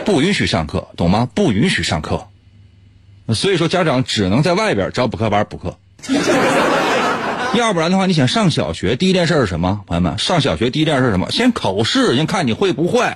[0.06, 1.28] 不允许上课，懂吗？
[1.34, 2.28] 不允许上课，
[3.34, 5.78] 所以说家长只能在外边找补课班补课。
[7.54, 9.82] 要不然的话，你想上小学，第一件事是什么？
[9.88, 11.32] 朋友们，上小学第一件事是什么？
[11.32, 13.16] 先考试，先看你会不会。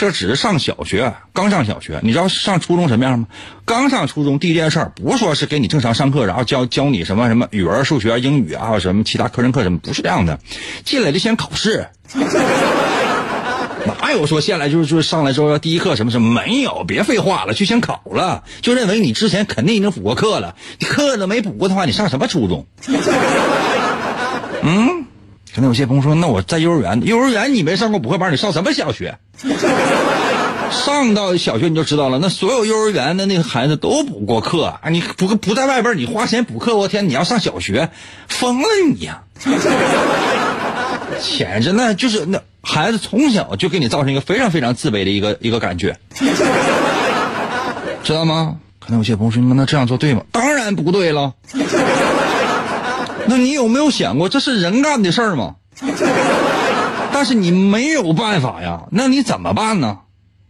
[0.00, 3.26] 这只是上小学，刚上小学，你知道上初中什么样吗？
[3.66, 10.38] 刚上初中第一件事不是说是给你正常上课，然后教教你什么什么语文、数学、英语啊，什么其他课程课什么，不是这样的。
[10.86, 11.86] 进来就先考试，
[14.00, 16.32] 哪有说现来就是就是上来之后第一课什么什么？
[16.32, 22.64] 没有，别废话了，就先考了，就认为你之前肯定已经补过课了，你课都没补过的话，你上什么初中？
[24.64, 24.99] 嗯。
[25.54, 29.18] 可能有些朋友说：“那我在幼儿园，幼儿园你没上过补课班，你上什么小学？
[30.70, 32.20] 上到小学你就知道了。
[32.22, 34.88] 那所有幼儿园的那个孩子都补过课啊！
[34.90, 37.08] 你不不在外边，你花钱补课，我天！
[37.08, 37.90] 你要上小学，
[38.28, 39.22] 疯了你呀！
[41.20, 45.98] 简直那就是那孩子从小就给你造成一个非常非常自卑的一个一个感觉，
[48.04, 48.56] 知道吗？
[48.78, 50.22] 可能有些朋友说：那这样做对吗？
[50.30, 51.34] 当然不对了。”
[53.30, 55.54] 那你有没有想过，这是人干的事儿吗？
[57.14, 60.00] 但是你没有办法呀，那你怎么办呢？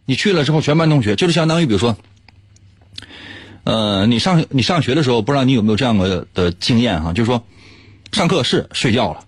[0.07, 1.95] 你去了之后，全班同学就是相当于，比如说，
[3.64, 7.12] 呃，你上你上学的时候，不知道你有没有这样的的经验哈？
[7.12, 7.43] 就是说，
[8.12, 9.25] 上课是睡觉了，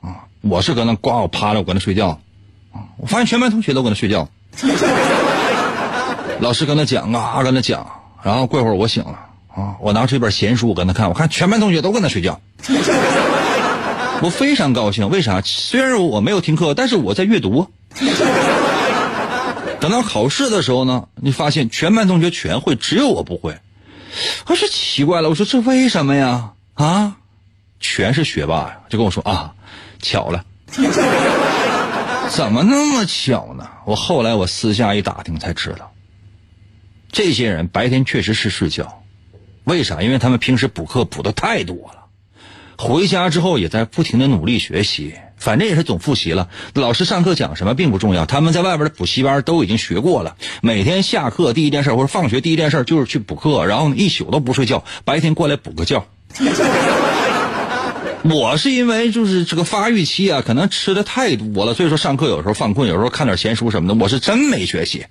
[0.00, 2.20] 啊，我是搁那呱我趴着，我搁那睡觉，
[2.72, 4.28] 啊，我发现全班同学都搁那睡觉，
[6.40, 7.86] 老师搁那讲啊，搁那讲，
[8.24, 9.27] 然后过会儿我醒了。
[9.58, 9.76] 啊！
[9.80, 12.40] 我拿出一本闲书我跟他看，我看全班同学都跟他睡觉，
[14.22, 15.08] 我非常高兴。
[15.10, 15.40] 为啥？
[15.42, 17.68] 虽然我没有听课，但是我在阅读。
[19.80, 23.58] 等到考试的时候呢，你发现全班同学全会，只有我不会。
[24.46, 26.52] 我说奇怪了，我说这为什么呀？
[26.74, 27.16] 啊，
[27.80, 28.78] 全是学霸呀！
[28.88, 29.54] 就跟我说啊，
[30.00, 30.44] 巧了，
[32.30, 33.68] 怎么那么巧呢？
[33.84, 35.92] 我后来我私下一打听才知道，
[37.10, 39.02] 这些人白天确实是睡觉。
[39.68, 40.00] 为啥？
[40.02, 42.06] 因为他们平时补课补的太多了，
[42.78, 46.48] 回家之后也在不停的努力学习，反正也是总复习了。
[46.72, 50.36] 老师上课讲什么并不重要，他们在外边的补习班都已经学过了。
[50.62, 56.06] 每天下课第一件事或者放学第一件事就是去补课，然后一宿都不睡觉，白天过来补个觉。
[58.24, 63.94] 我是因为就是这个发育期啊，可能吃的太多了，所以说上课有时候犯困，有时候看点闲书什么的。
[63.94, 65.04] 我是真没学习。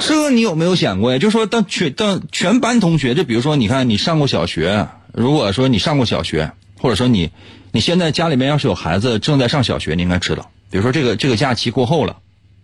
[0.00, 1.18] 这你有没有想过呀？
[1.18, 7.30] 就说当全当全班同学，就比如说，你看你上过小学，如果说你上过小学，或者说你
[7.72, 12.18] 你现在家里面要是有孩子正在上小学，你应该知道，比如说这个这个假期过后了，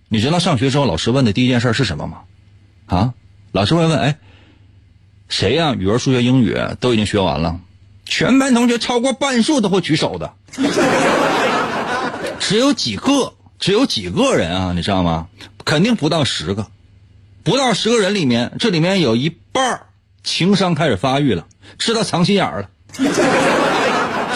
[0.08, 2.18] 你知道上学之后老师问的第一件事是什么吗？
[2.86, 3.14] 啊，
[3.52, 4.18] 老师会问，哎，
[5.28, 5.74] 谁呀？
[5.74, 7.60] 语文、数学、英语都已经学完了，
[8.04, 10.34] 全班同学超过半数都会举手的，
[12.38, 15.28] 只有几个，只有几个人啊，你知道吗？
[15.64, 16.66] 肯定不到十个。
[17.42, 19.80] 不到十个人里面，这里面有一半
[20.22, 21.46] 情商开始发育了，
[21.78, 22.68] 知道藏心眼儿了，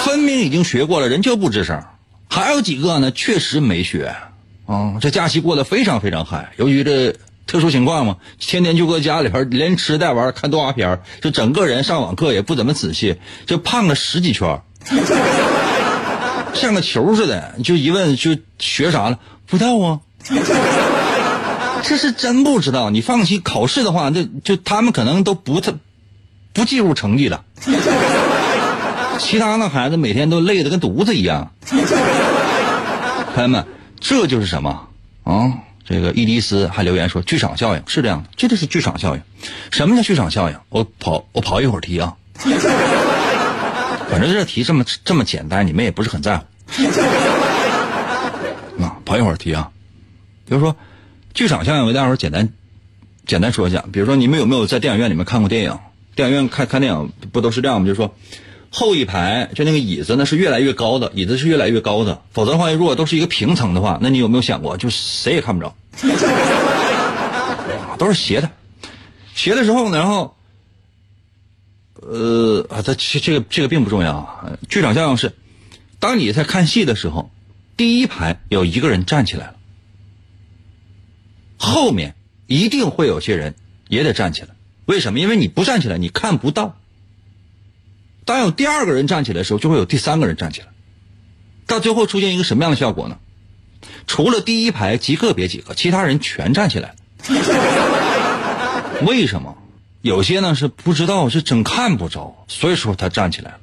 [0.04, 1.82] 分明已经学过了，人就不吱声。
[2.28, 4.16] 还有几个呢，确实没学，
[4.66, 6.52] 啊，这假期过得非常非常嗨。
[6.56, 7.14] 由于这
[7.46, 14.60] 特殊情况嘛，天天就搁家里边连吃带玩看动画片就整个人上网课也不怎么仔细，就胖了十几圈，
[16.54, 17.54] 像个球似的。
[17.62, 20.00] 就一问就学啥了，不知道啊。
[21.86, 25.76] 这是真不知道，你放心，考试的话，这就他们可能都不特
[26.54, 27.44] 不计入成绩了。
[29.18, 31.52] 其他的孩子每天都累得跟犊子一样。
[33.34, 33.66] 朋友们，
[34.00, 34.88] 这就是什么
[35.24, 35.52] 啊？
[35.84, 39.22] 这个伊迪丝还留言说剧场效应是这样的，这就是剧场效应。
[39.70, 40.56] 什么叫剧场效应？
[40.70, 42.16] 我跑我跑一会儿题啊。
[44.10, 46.44] 反正这题这么这么简单，你们也不是很在乎。
[48.82, 49.70] 啊，跑一会儿题啊，
[50.48, 50.74] 比如说。
[51.34, 52.48] 剧场效应，我给大伙儿简单
[53.26, 53.84] 简单说一下。
[53.92, 55.76] 比如说，你们有没有在电影院里面看过电影？
[56.14, 57.86] 电影院看看电影不都是这样吗？
[57.88, 58.14] 就是说，
[58.70, 62.22] 后一排就那个椅子呢是越来越高的，椅子是越来越高的。
[62.32, 65.74] 否则的话，如果都是一个平层的话，那你有没有想过，就谁也看不着，
[67.98, 68.48] 都是斜的。
[69.34, 70.36] 斜的时候呢，然后，
[72.00, 74.52] 呃啊，这这个这个并不重要啊。
[74.68, 75.32] 剧场效应是，
[75.98, 77.32] 当你在看戏的时候，
[77.76, 79.53] 第一排有一个人站起来了。
[81.64, 82.14] 后面
[82.46, 83.54] 一定会有些人
[83.88, 84.48] 也得站起来，
[84.86, 85.18] 为什么？
[85.18, 86.76] 因为你不站起来，你看不到。
[88.24, 90.68] 当有第二个人站起来的时候，就会有第三个人站起来，
[91.66, 93.18] 到最后出现一个什么样的效果呢？
[94.06, 96.94] 除了第一排极个别几个，其他人全站起来了。
[99.06, 99.56] 为什么？
[100.02, 103.56] 有些呢是不知道，是真看不着，所以说他站起来了；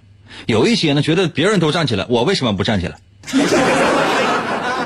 [0.47, 2.97] 有一些呢觉得别人都站起来，我为什么不站起来？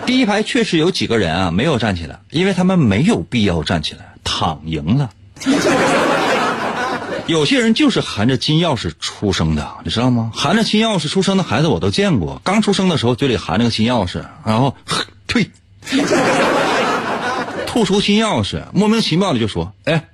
[0.06, 5.10] 第一排确实有几个人啊，没有站起来，因为他们没有必要站起来，躺赢了。
[7.28, 10.32] 有些人就是含着金钥匙出生的，你知道吗？
[10.34, 14.76] 含着金钥匙出生的孩子我都见过，刚出生的时候嘴里含着个金钥匙，然后
[15.26, 15.50] 呸，
[17.66, 20.06] 吐出金钥匙，莫名其妙的就说：“哎，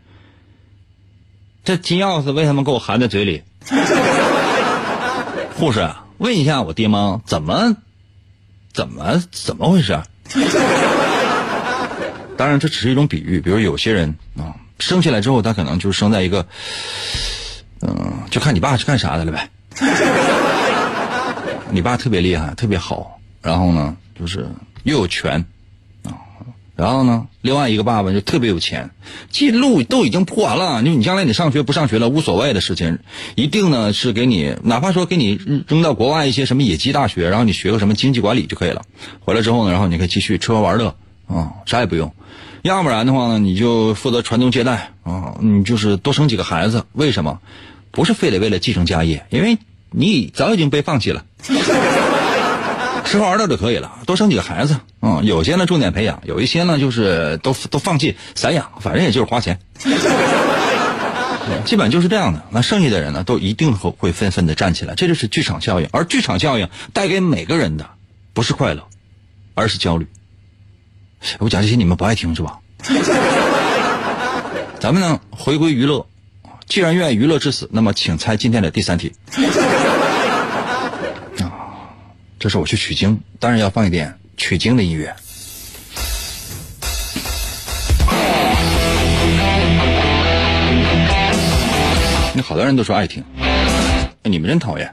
[1.65, 3.43] 这金钥匙为什么给我含在嘴里？”
[5.59, 7.75] 护士，问一下我爹妈怎么？
[8.73, 9.99] 怎么怎么回事？
[12.37, 13.39] 当然，这只是一种比喻。
[13.39, 16.45] 比如有些人啊，生下来之后，他可能就生在一个，
[17.81, 19.49] 嗯，就看你爸是干啥的了呗。
[21.69, 24.47] 你爸特别厉害，特别好，然后呢，就是
[24.83, 25.45] 又有权。
[26.81, 28.89] 然后呢，另外一个爸爸就特别有钱，
[29.29, 32.97] 这路都已经铺完了，就你将来你上学不上学了无所谓的事情，
[33.35, 38.81] 一定呢是给你，哪怕说给你扔到国外一些什么野鸡大学，然后你学个什么经济管理就可以了。
[39.19, 40.95] 回来之后呢，然后你可以继续吃喝玩乐
[41.27, 42.11] 啊，啥也不用。
[42.63, 46.85] 要不然的话呢，你就负责传宗接代啊，你就是多生几个孩子。
[46.93, 47.41] 为什么？
[47.91, 49.59] 不是非得为了继承家业，因为
[49.91, 51.25] 你早已经被放弃了。
[53.11, 59.59] 吃喝玩乐就可以了，多生几个孩子，嗯，有些呢重点培养，有一些呢就是都都放弃散养，反正也就是花钱，
[61.65, 62.41] 基本就是这样的。
[62.51, 65.89] 那剩下的人呢，都一定会会纷纷的站起来，这就是剧场效应。
[65.91, 67.89] 而剧场效应带给每个人的
[68.31, 68.83] 不是快乐，
[69.55, 70.07] 而是焦虑。
[71.39, 72.59] 我讲这些你们不爱听是吧？
[74.79, 76.07] 咱们呢回归娱乐，
[76.65, 79.11] 既然愿意娱乐至死，那么请猜今天的第三题。
[82.41, 85.15] 这是我去取经，当然要放一点取经的音乐。
[92.33, 93.23] 那好多人都说爱听，
[94.23, 94.91] 你们真讨厌。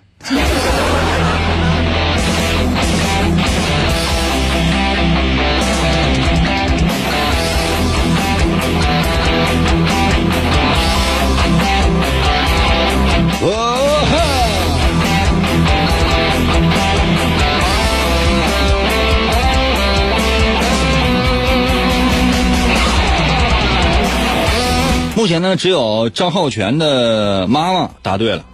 [25.29, 28.45] 前呢，只有张浩全的妈妈答对了，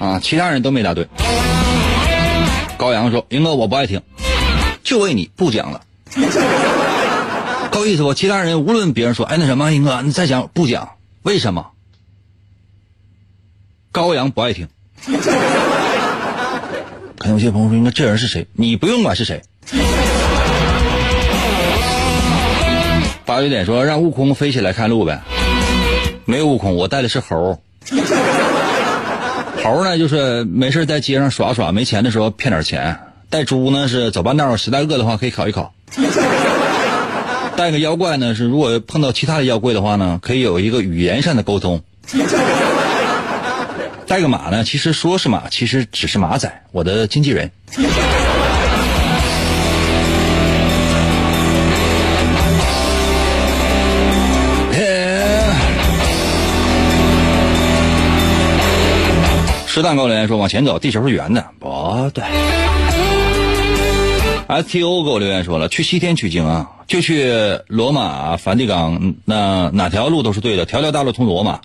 [0.00, 1.08] 啊，其他人都没答对。
[2.76, 4.02] 高阳说：“英哥，我不爱听，
[4.82, 5.82] 就为你不讲了。”
[7.70, 8.12] 够意思不？
[8.12, 10.90] 其他人无论别人说，哎，那什么，英哥，你再讲不讲？
[11.22, 11.68] 为什么？
[13.92, 14.68] 高阳不爱听。
[17.18, 18.46] 可能有些朋友说，应该这人是谁？
[18.52, 19.42] 你不用管是谁。
[23.26, 25.22] 八九点说让悟空飞起来看路呗，
[26.26, 27.58] 没有悟空，我带的是猴。
[29.62, 32.98] 猴呢，就是没事在街上耍耍，没钱的时候骗点钱。
[33.30, 35.72] 带猪呢是走半道，实在饿的话可以烤一烤。
[37.56, 41.82] 带个妖怪呢是，如果碰到其他的妖怪的话呢，可以有一个语言上的沟通。
[44.06, 47.50] 带个马呢，其实说是马，其实只是马仔，我的经纪人。
[59.74, 62.22] 吃蛋糕留言说往前走，地球是圆的，不对。
[64.46, 71.58] S T O 给我留言说了，去西天取经啊，就去罗马、梵蒂冈，那哪条路都是对的，条条大路通罗马。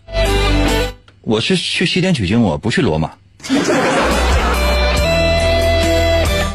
[1.21, 3.11] 我是去西天取经，我不去罗马。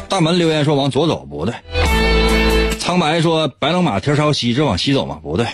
[0.09, 1.55] 大门留言说往左走，不对。
[2.79, 5.19] 苍白说白龙马蹄朝西，这往西走吗？
[5.23, 5.47] 不对。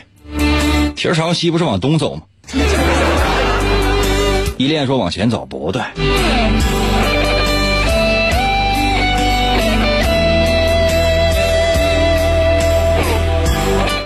[0.95, 2.24] 蹄朝西不是往东走吗？
[4.62, 5.82] 依恋说往前走，不对。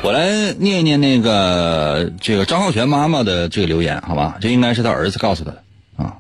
[0.02, 4.38] 我来念一念那个这个张浩全妈妈的这个留言，好吧？
[4.40, 5.62] 这应该是他儿子告诉他的
[5.98, 6.16] 啊。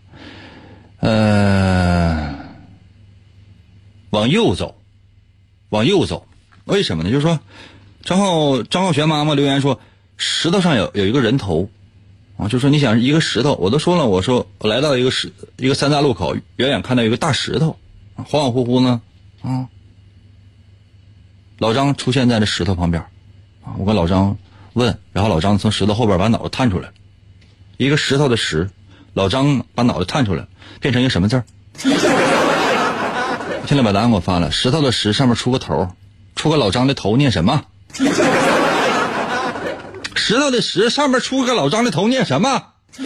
[1.00, 2.36] 呃，
[4.10, 4.76] 往右走，
[5.70, 6.28] 往右走，
[6.66, 7.10] 为什么呢？
[7.10, 7.40] 就是说，
[8.04, 9.80] 张浩张浩全妈妈留言说，
[10.18, 11.70] 石头上有有一个人头。
[12.38, 17.78] 啊，就说你想一个石头，我都说了，我说我来到一个石一个三大路口，远远看到一个大石头，
[18.18, 19.02] 恍恍惚惚呢，
[19.42, 19.68] 啊，
[21.58, 23.04] 老张出现在这石头旁边，
[23.64, 24.38] 啊，我跟老张
[24.74, 26.90] 问，然后老张从石头后边把脑袋探出来，
[27.78, 28.70] 一个石头的石，
[29.14, 30.46] 老张把脑袋探出来，
[30.82, 31.46] 变成一个什么字儿？
[33.66, 35.90] 现在把答案给我发了，石头的石上面出个头，
[36.36, 37.64] 出个老张的头，念什么？
[40.16, 42.64] 石头的石上面出个老张的头，念什么？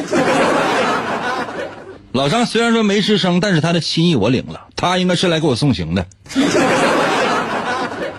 [2.11, 4.67] 老张虽然说没吱声，但是他的心意我领了。
[4.75, 6.07] 他应该是来给我送行的。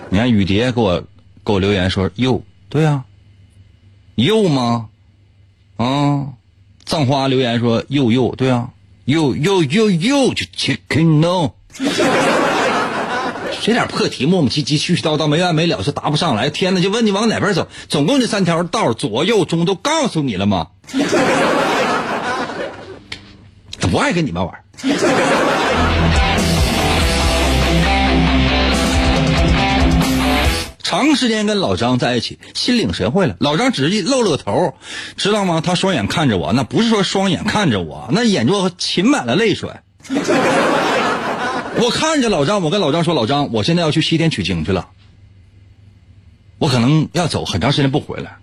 [0.09, 1.01] 你看雨蝶给我
[1.45, 3.03] 给我留言说又对啊，
[4.15, 4.87] 又吗？
[5.77, 6.27] 啊，
[6.85, 8.69] 葬花留言说又又对啊，
[9.05, 11.51] 又又又又就 chicken no。
[13.63, 16.49] 这点破题磨磨唧唧、絮絮叨叨、没完没了，是答不上来。
[16.49, 17.67] 天哪，就问你往哪边走？
[17.87, 20.69] 总共这三条道，左右中都告诉你了吗？
[23.79, 24.55] 不爱跟你们玩。
[30.81, 33.35] 长时间跟老张在一起，心领神会了。
[33.39, 34.73] 老张只是露了个头，
[35.15, 35.61] 知道吗？
[35.63, 39.69] 他双眼看着我，那不是说双眼看着我，那眼中噙满了泪水。
[41.81, 44.89] 我看着老张，我跟老张说：“老张，我现在要去西天取经去了，
[46.59, 48.37] 我可能要走很长时间不回来。”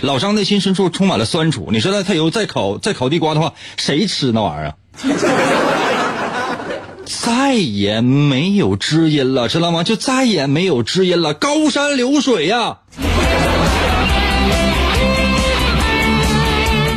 [0.00, 1.68] 老张内心深处充满了酸楚。
[1.70, 4.74] 你说他他有再烤再烤地瓜的话，谁吃那玩意儿？
[7.04, 9.84] 再也没有知音了，知道吗？
[9.84, 11.34] 就再也没有知音了。
[11.34, 12.78] 高山流水呀！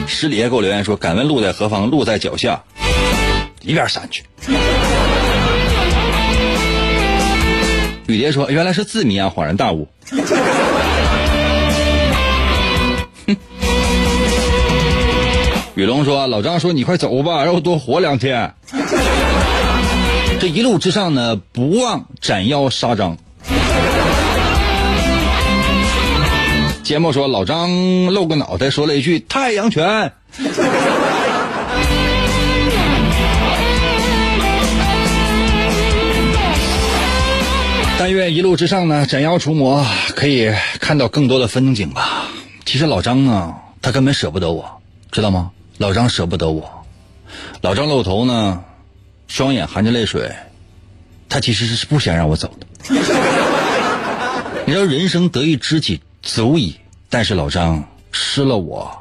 [0.07, 1.89] 十里爷给我留言说：“敢问路在何方？
[1.89, 2.63] 路在脚下，
[3.61, 4.23] 一边闪去。”
[8.11, 9.87] 雨蝶说：“原来是字谜啊！”恍然大悟。
[15.75, 18.53] 雨龙说：“老张说你快走吧，让我多活两天。
[20.41, 23.17] 这一路之上呢，不忘斩妖杀张。”
[26.83, 30.11] 节目说：“老张露个脑袋，说了一句‘太阳拳’。”
[38.03, 39.85] 但愿一路之上呢，斩妖除魔，
[40.15, 42.31] 可以看到更多的风景吧。
[42.65, 44.81] 其实老张呢，他根本舍不得我，
[45.11, 45.51] 知道吗？
[45.77, 46.83] 老张舍不得我，
[47.61, 48.63] 老张露头呢，
[49.27, 50.31] 双眼含着泪水，
[51.29, 52.65] 他其实是不想让我走的。
[54.65, 56.77] 你说人生得一知己足矣，
[57.07, 58.91] 但是老张失了我，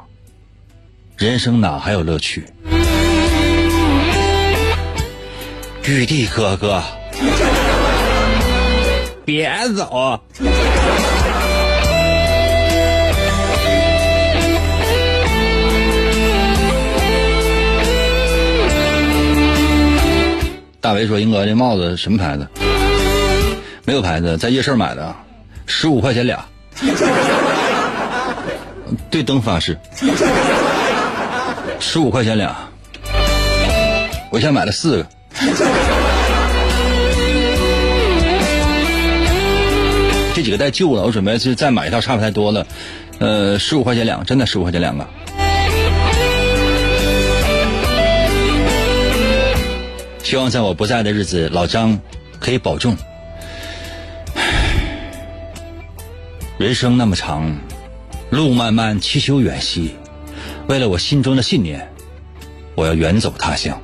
[1.17, 2.45] 人生哪还有乐趣？
[5.87, 6.83] 玉帝哥哥。
[9.23, 10.19] 别走！
[20.79, 22.47] 大伟说：“英哥，这帽子什么牌子？
[23.85, 25.15] 没有牌子，在夜市买的，
[25.67, 26.43] 十五块钱俩。”
[29.11, 29.77] 对灯发誓。
[31.79, 32.55] 十五块钱俩，
[34.31, 35.05] 我先买了四个。
[40.41, 42.65] 这几个带旧了，我准备是再买一套，差不太多了。
[43.19, 45.07] 呃，十五块钱两个，真的十五块钱两个。
[50.23, 51.99] 希望在我不在的日子，老张
[52.39, 52.97] 可以保重。
[56.57, 57.55] 人生那么长，
[58.31, 59.93] 路漫漫其修远兮。
[60.65, 61.87] 为了我心中的信念，
[62.73, 63.79] 我要远走他乡，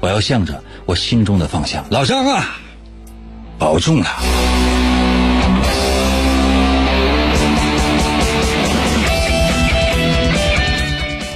[0.00, 1.84] 我要向着我心中的方向。
[1.90, 2.56] 老张啊，
[3.58, 4.06] 保重了。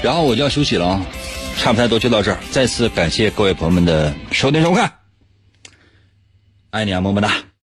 [0.07, 1.05] 然后我就要休息了啊。
[1.59, 4.93] 差不太多就到这儿，再次感谢各位朋友们的收听收看，
[6.71, 7.46] 爱你啊，么么哒。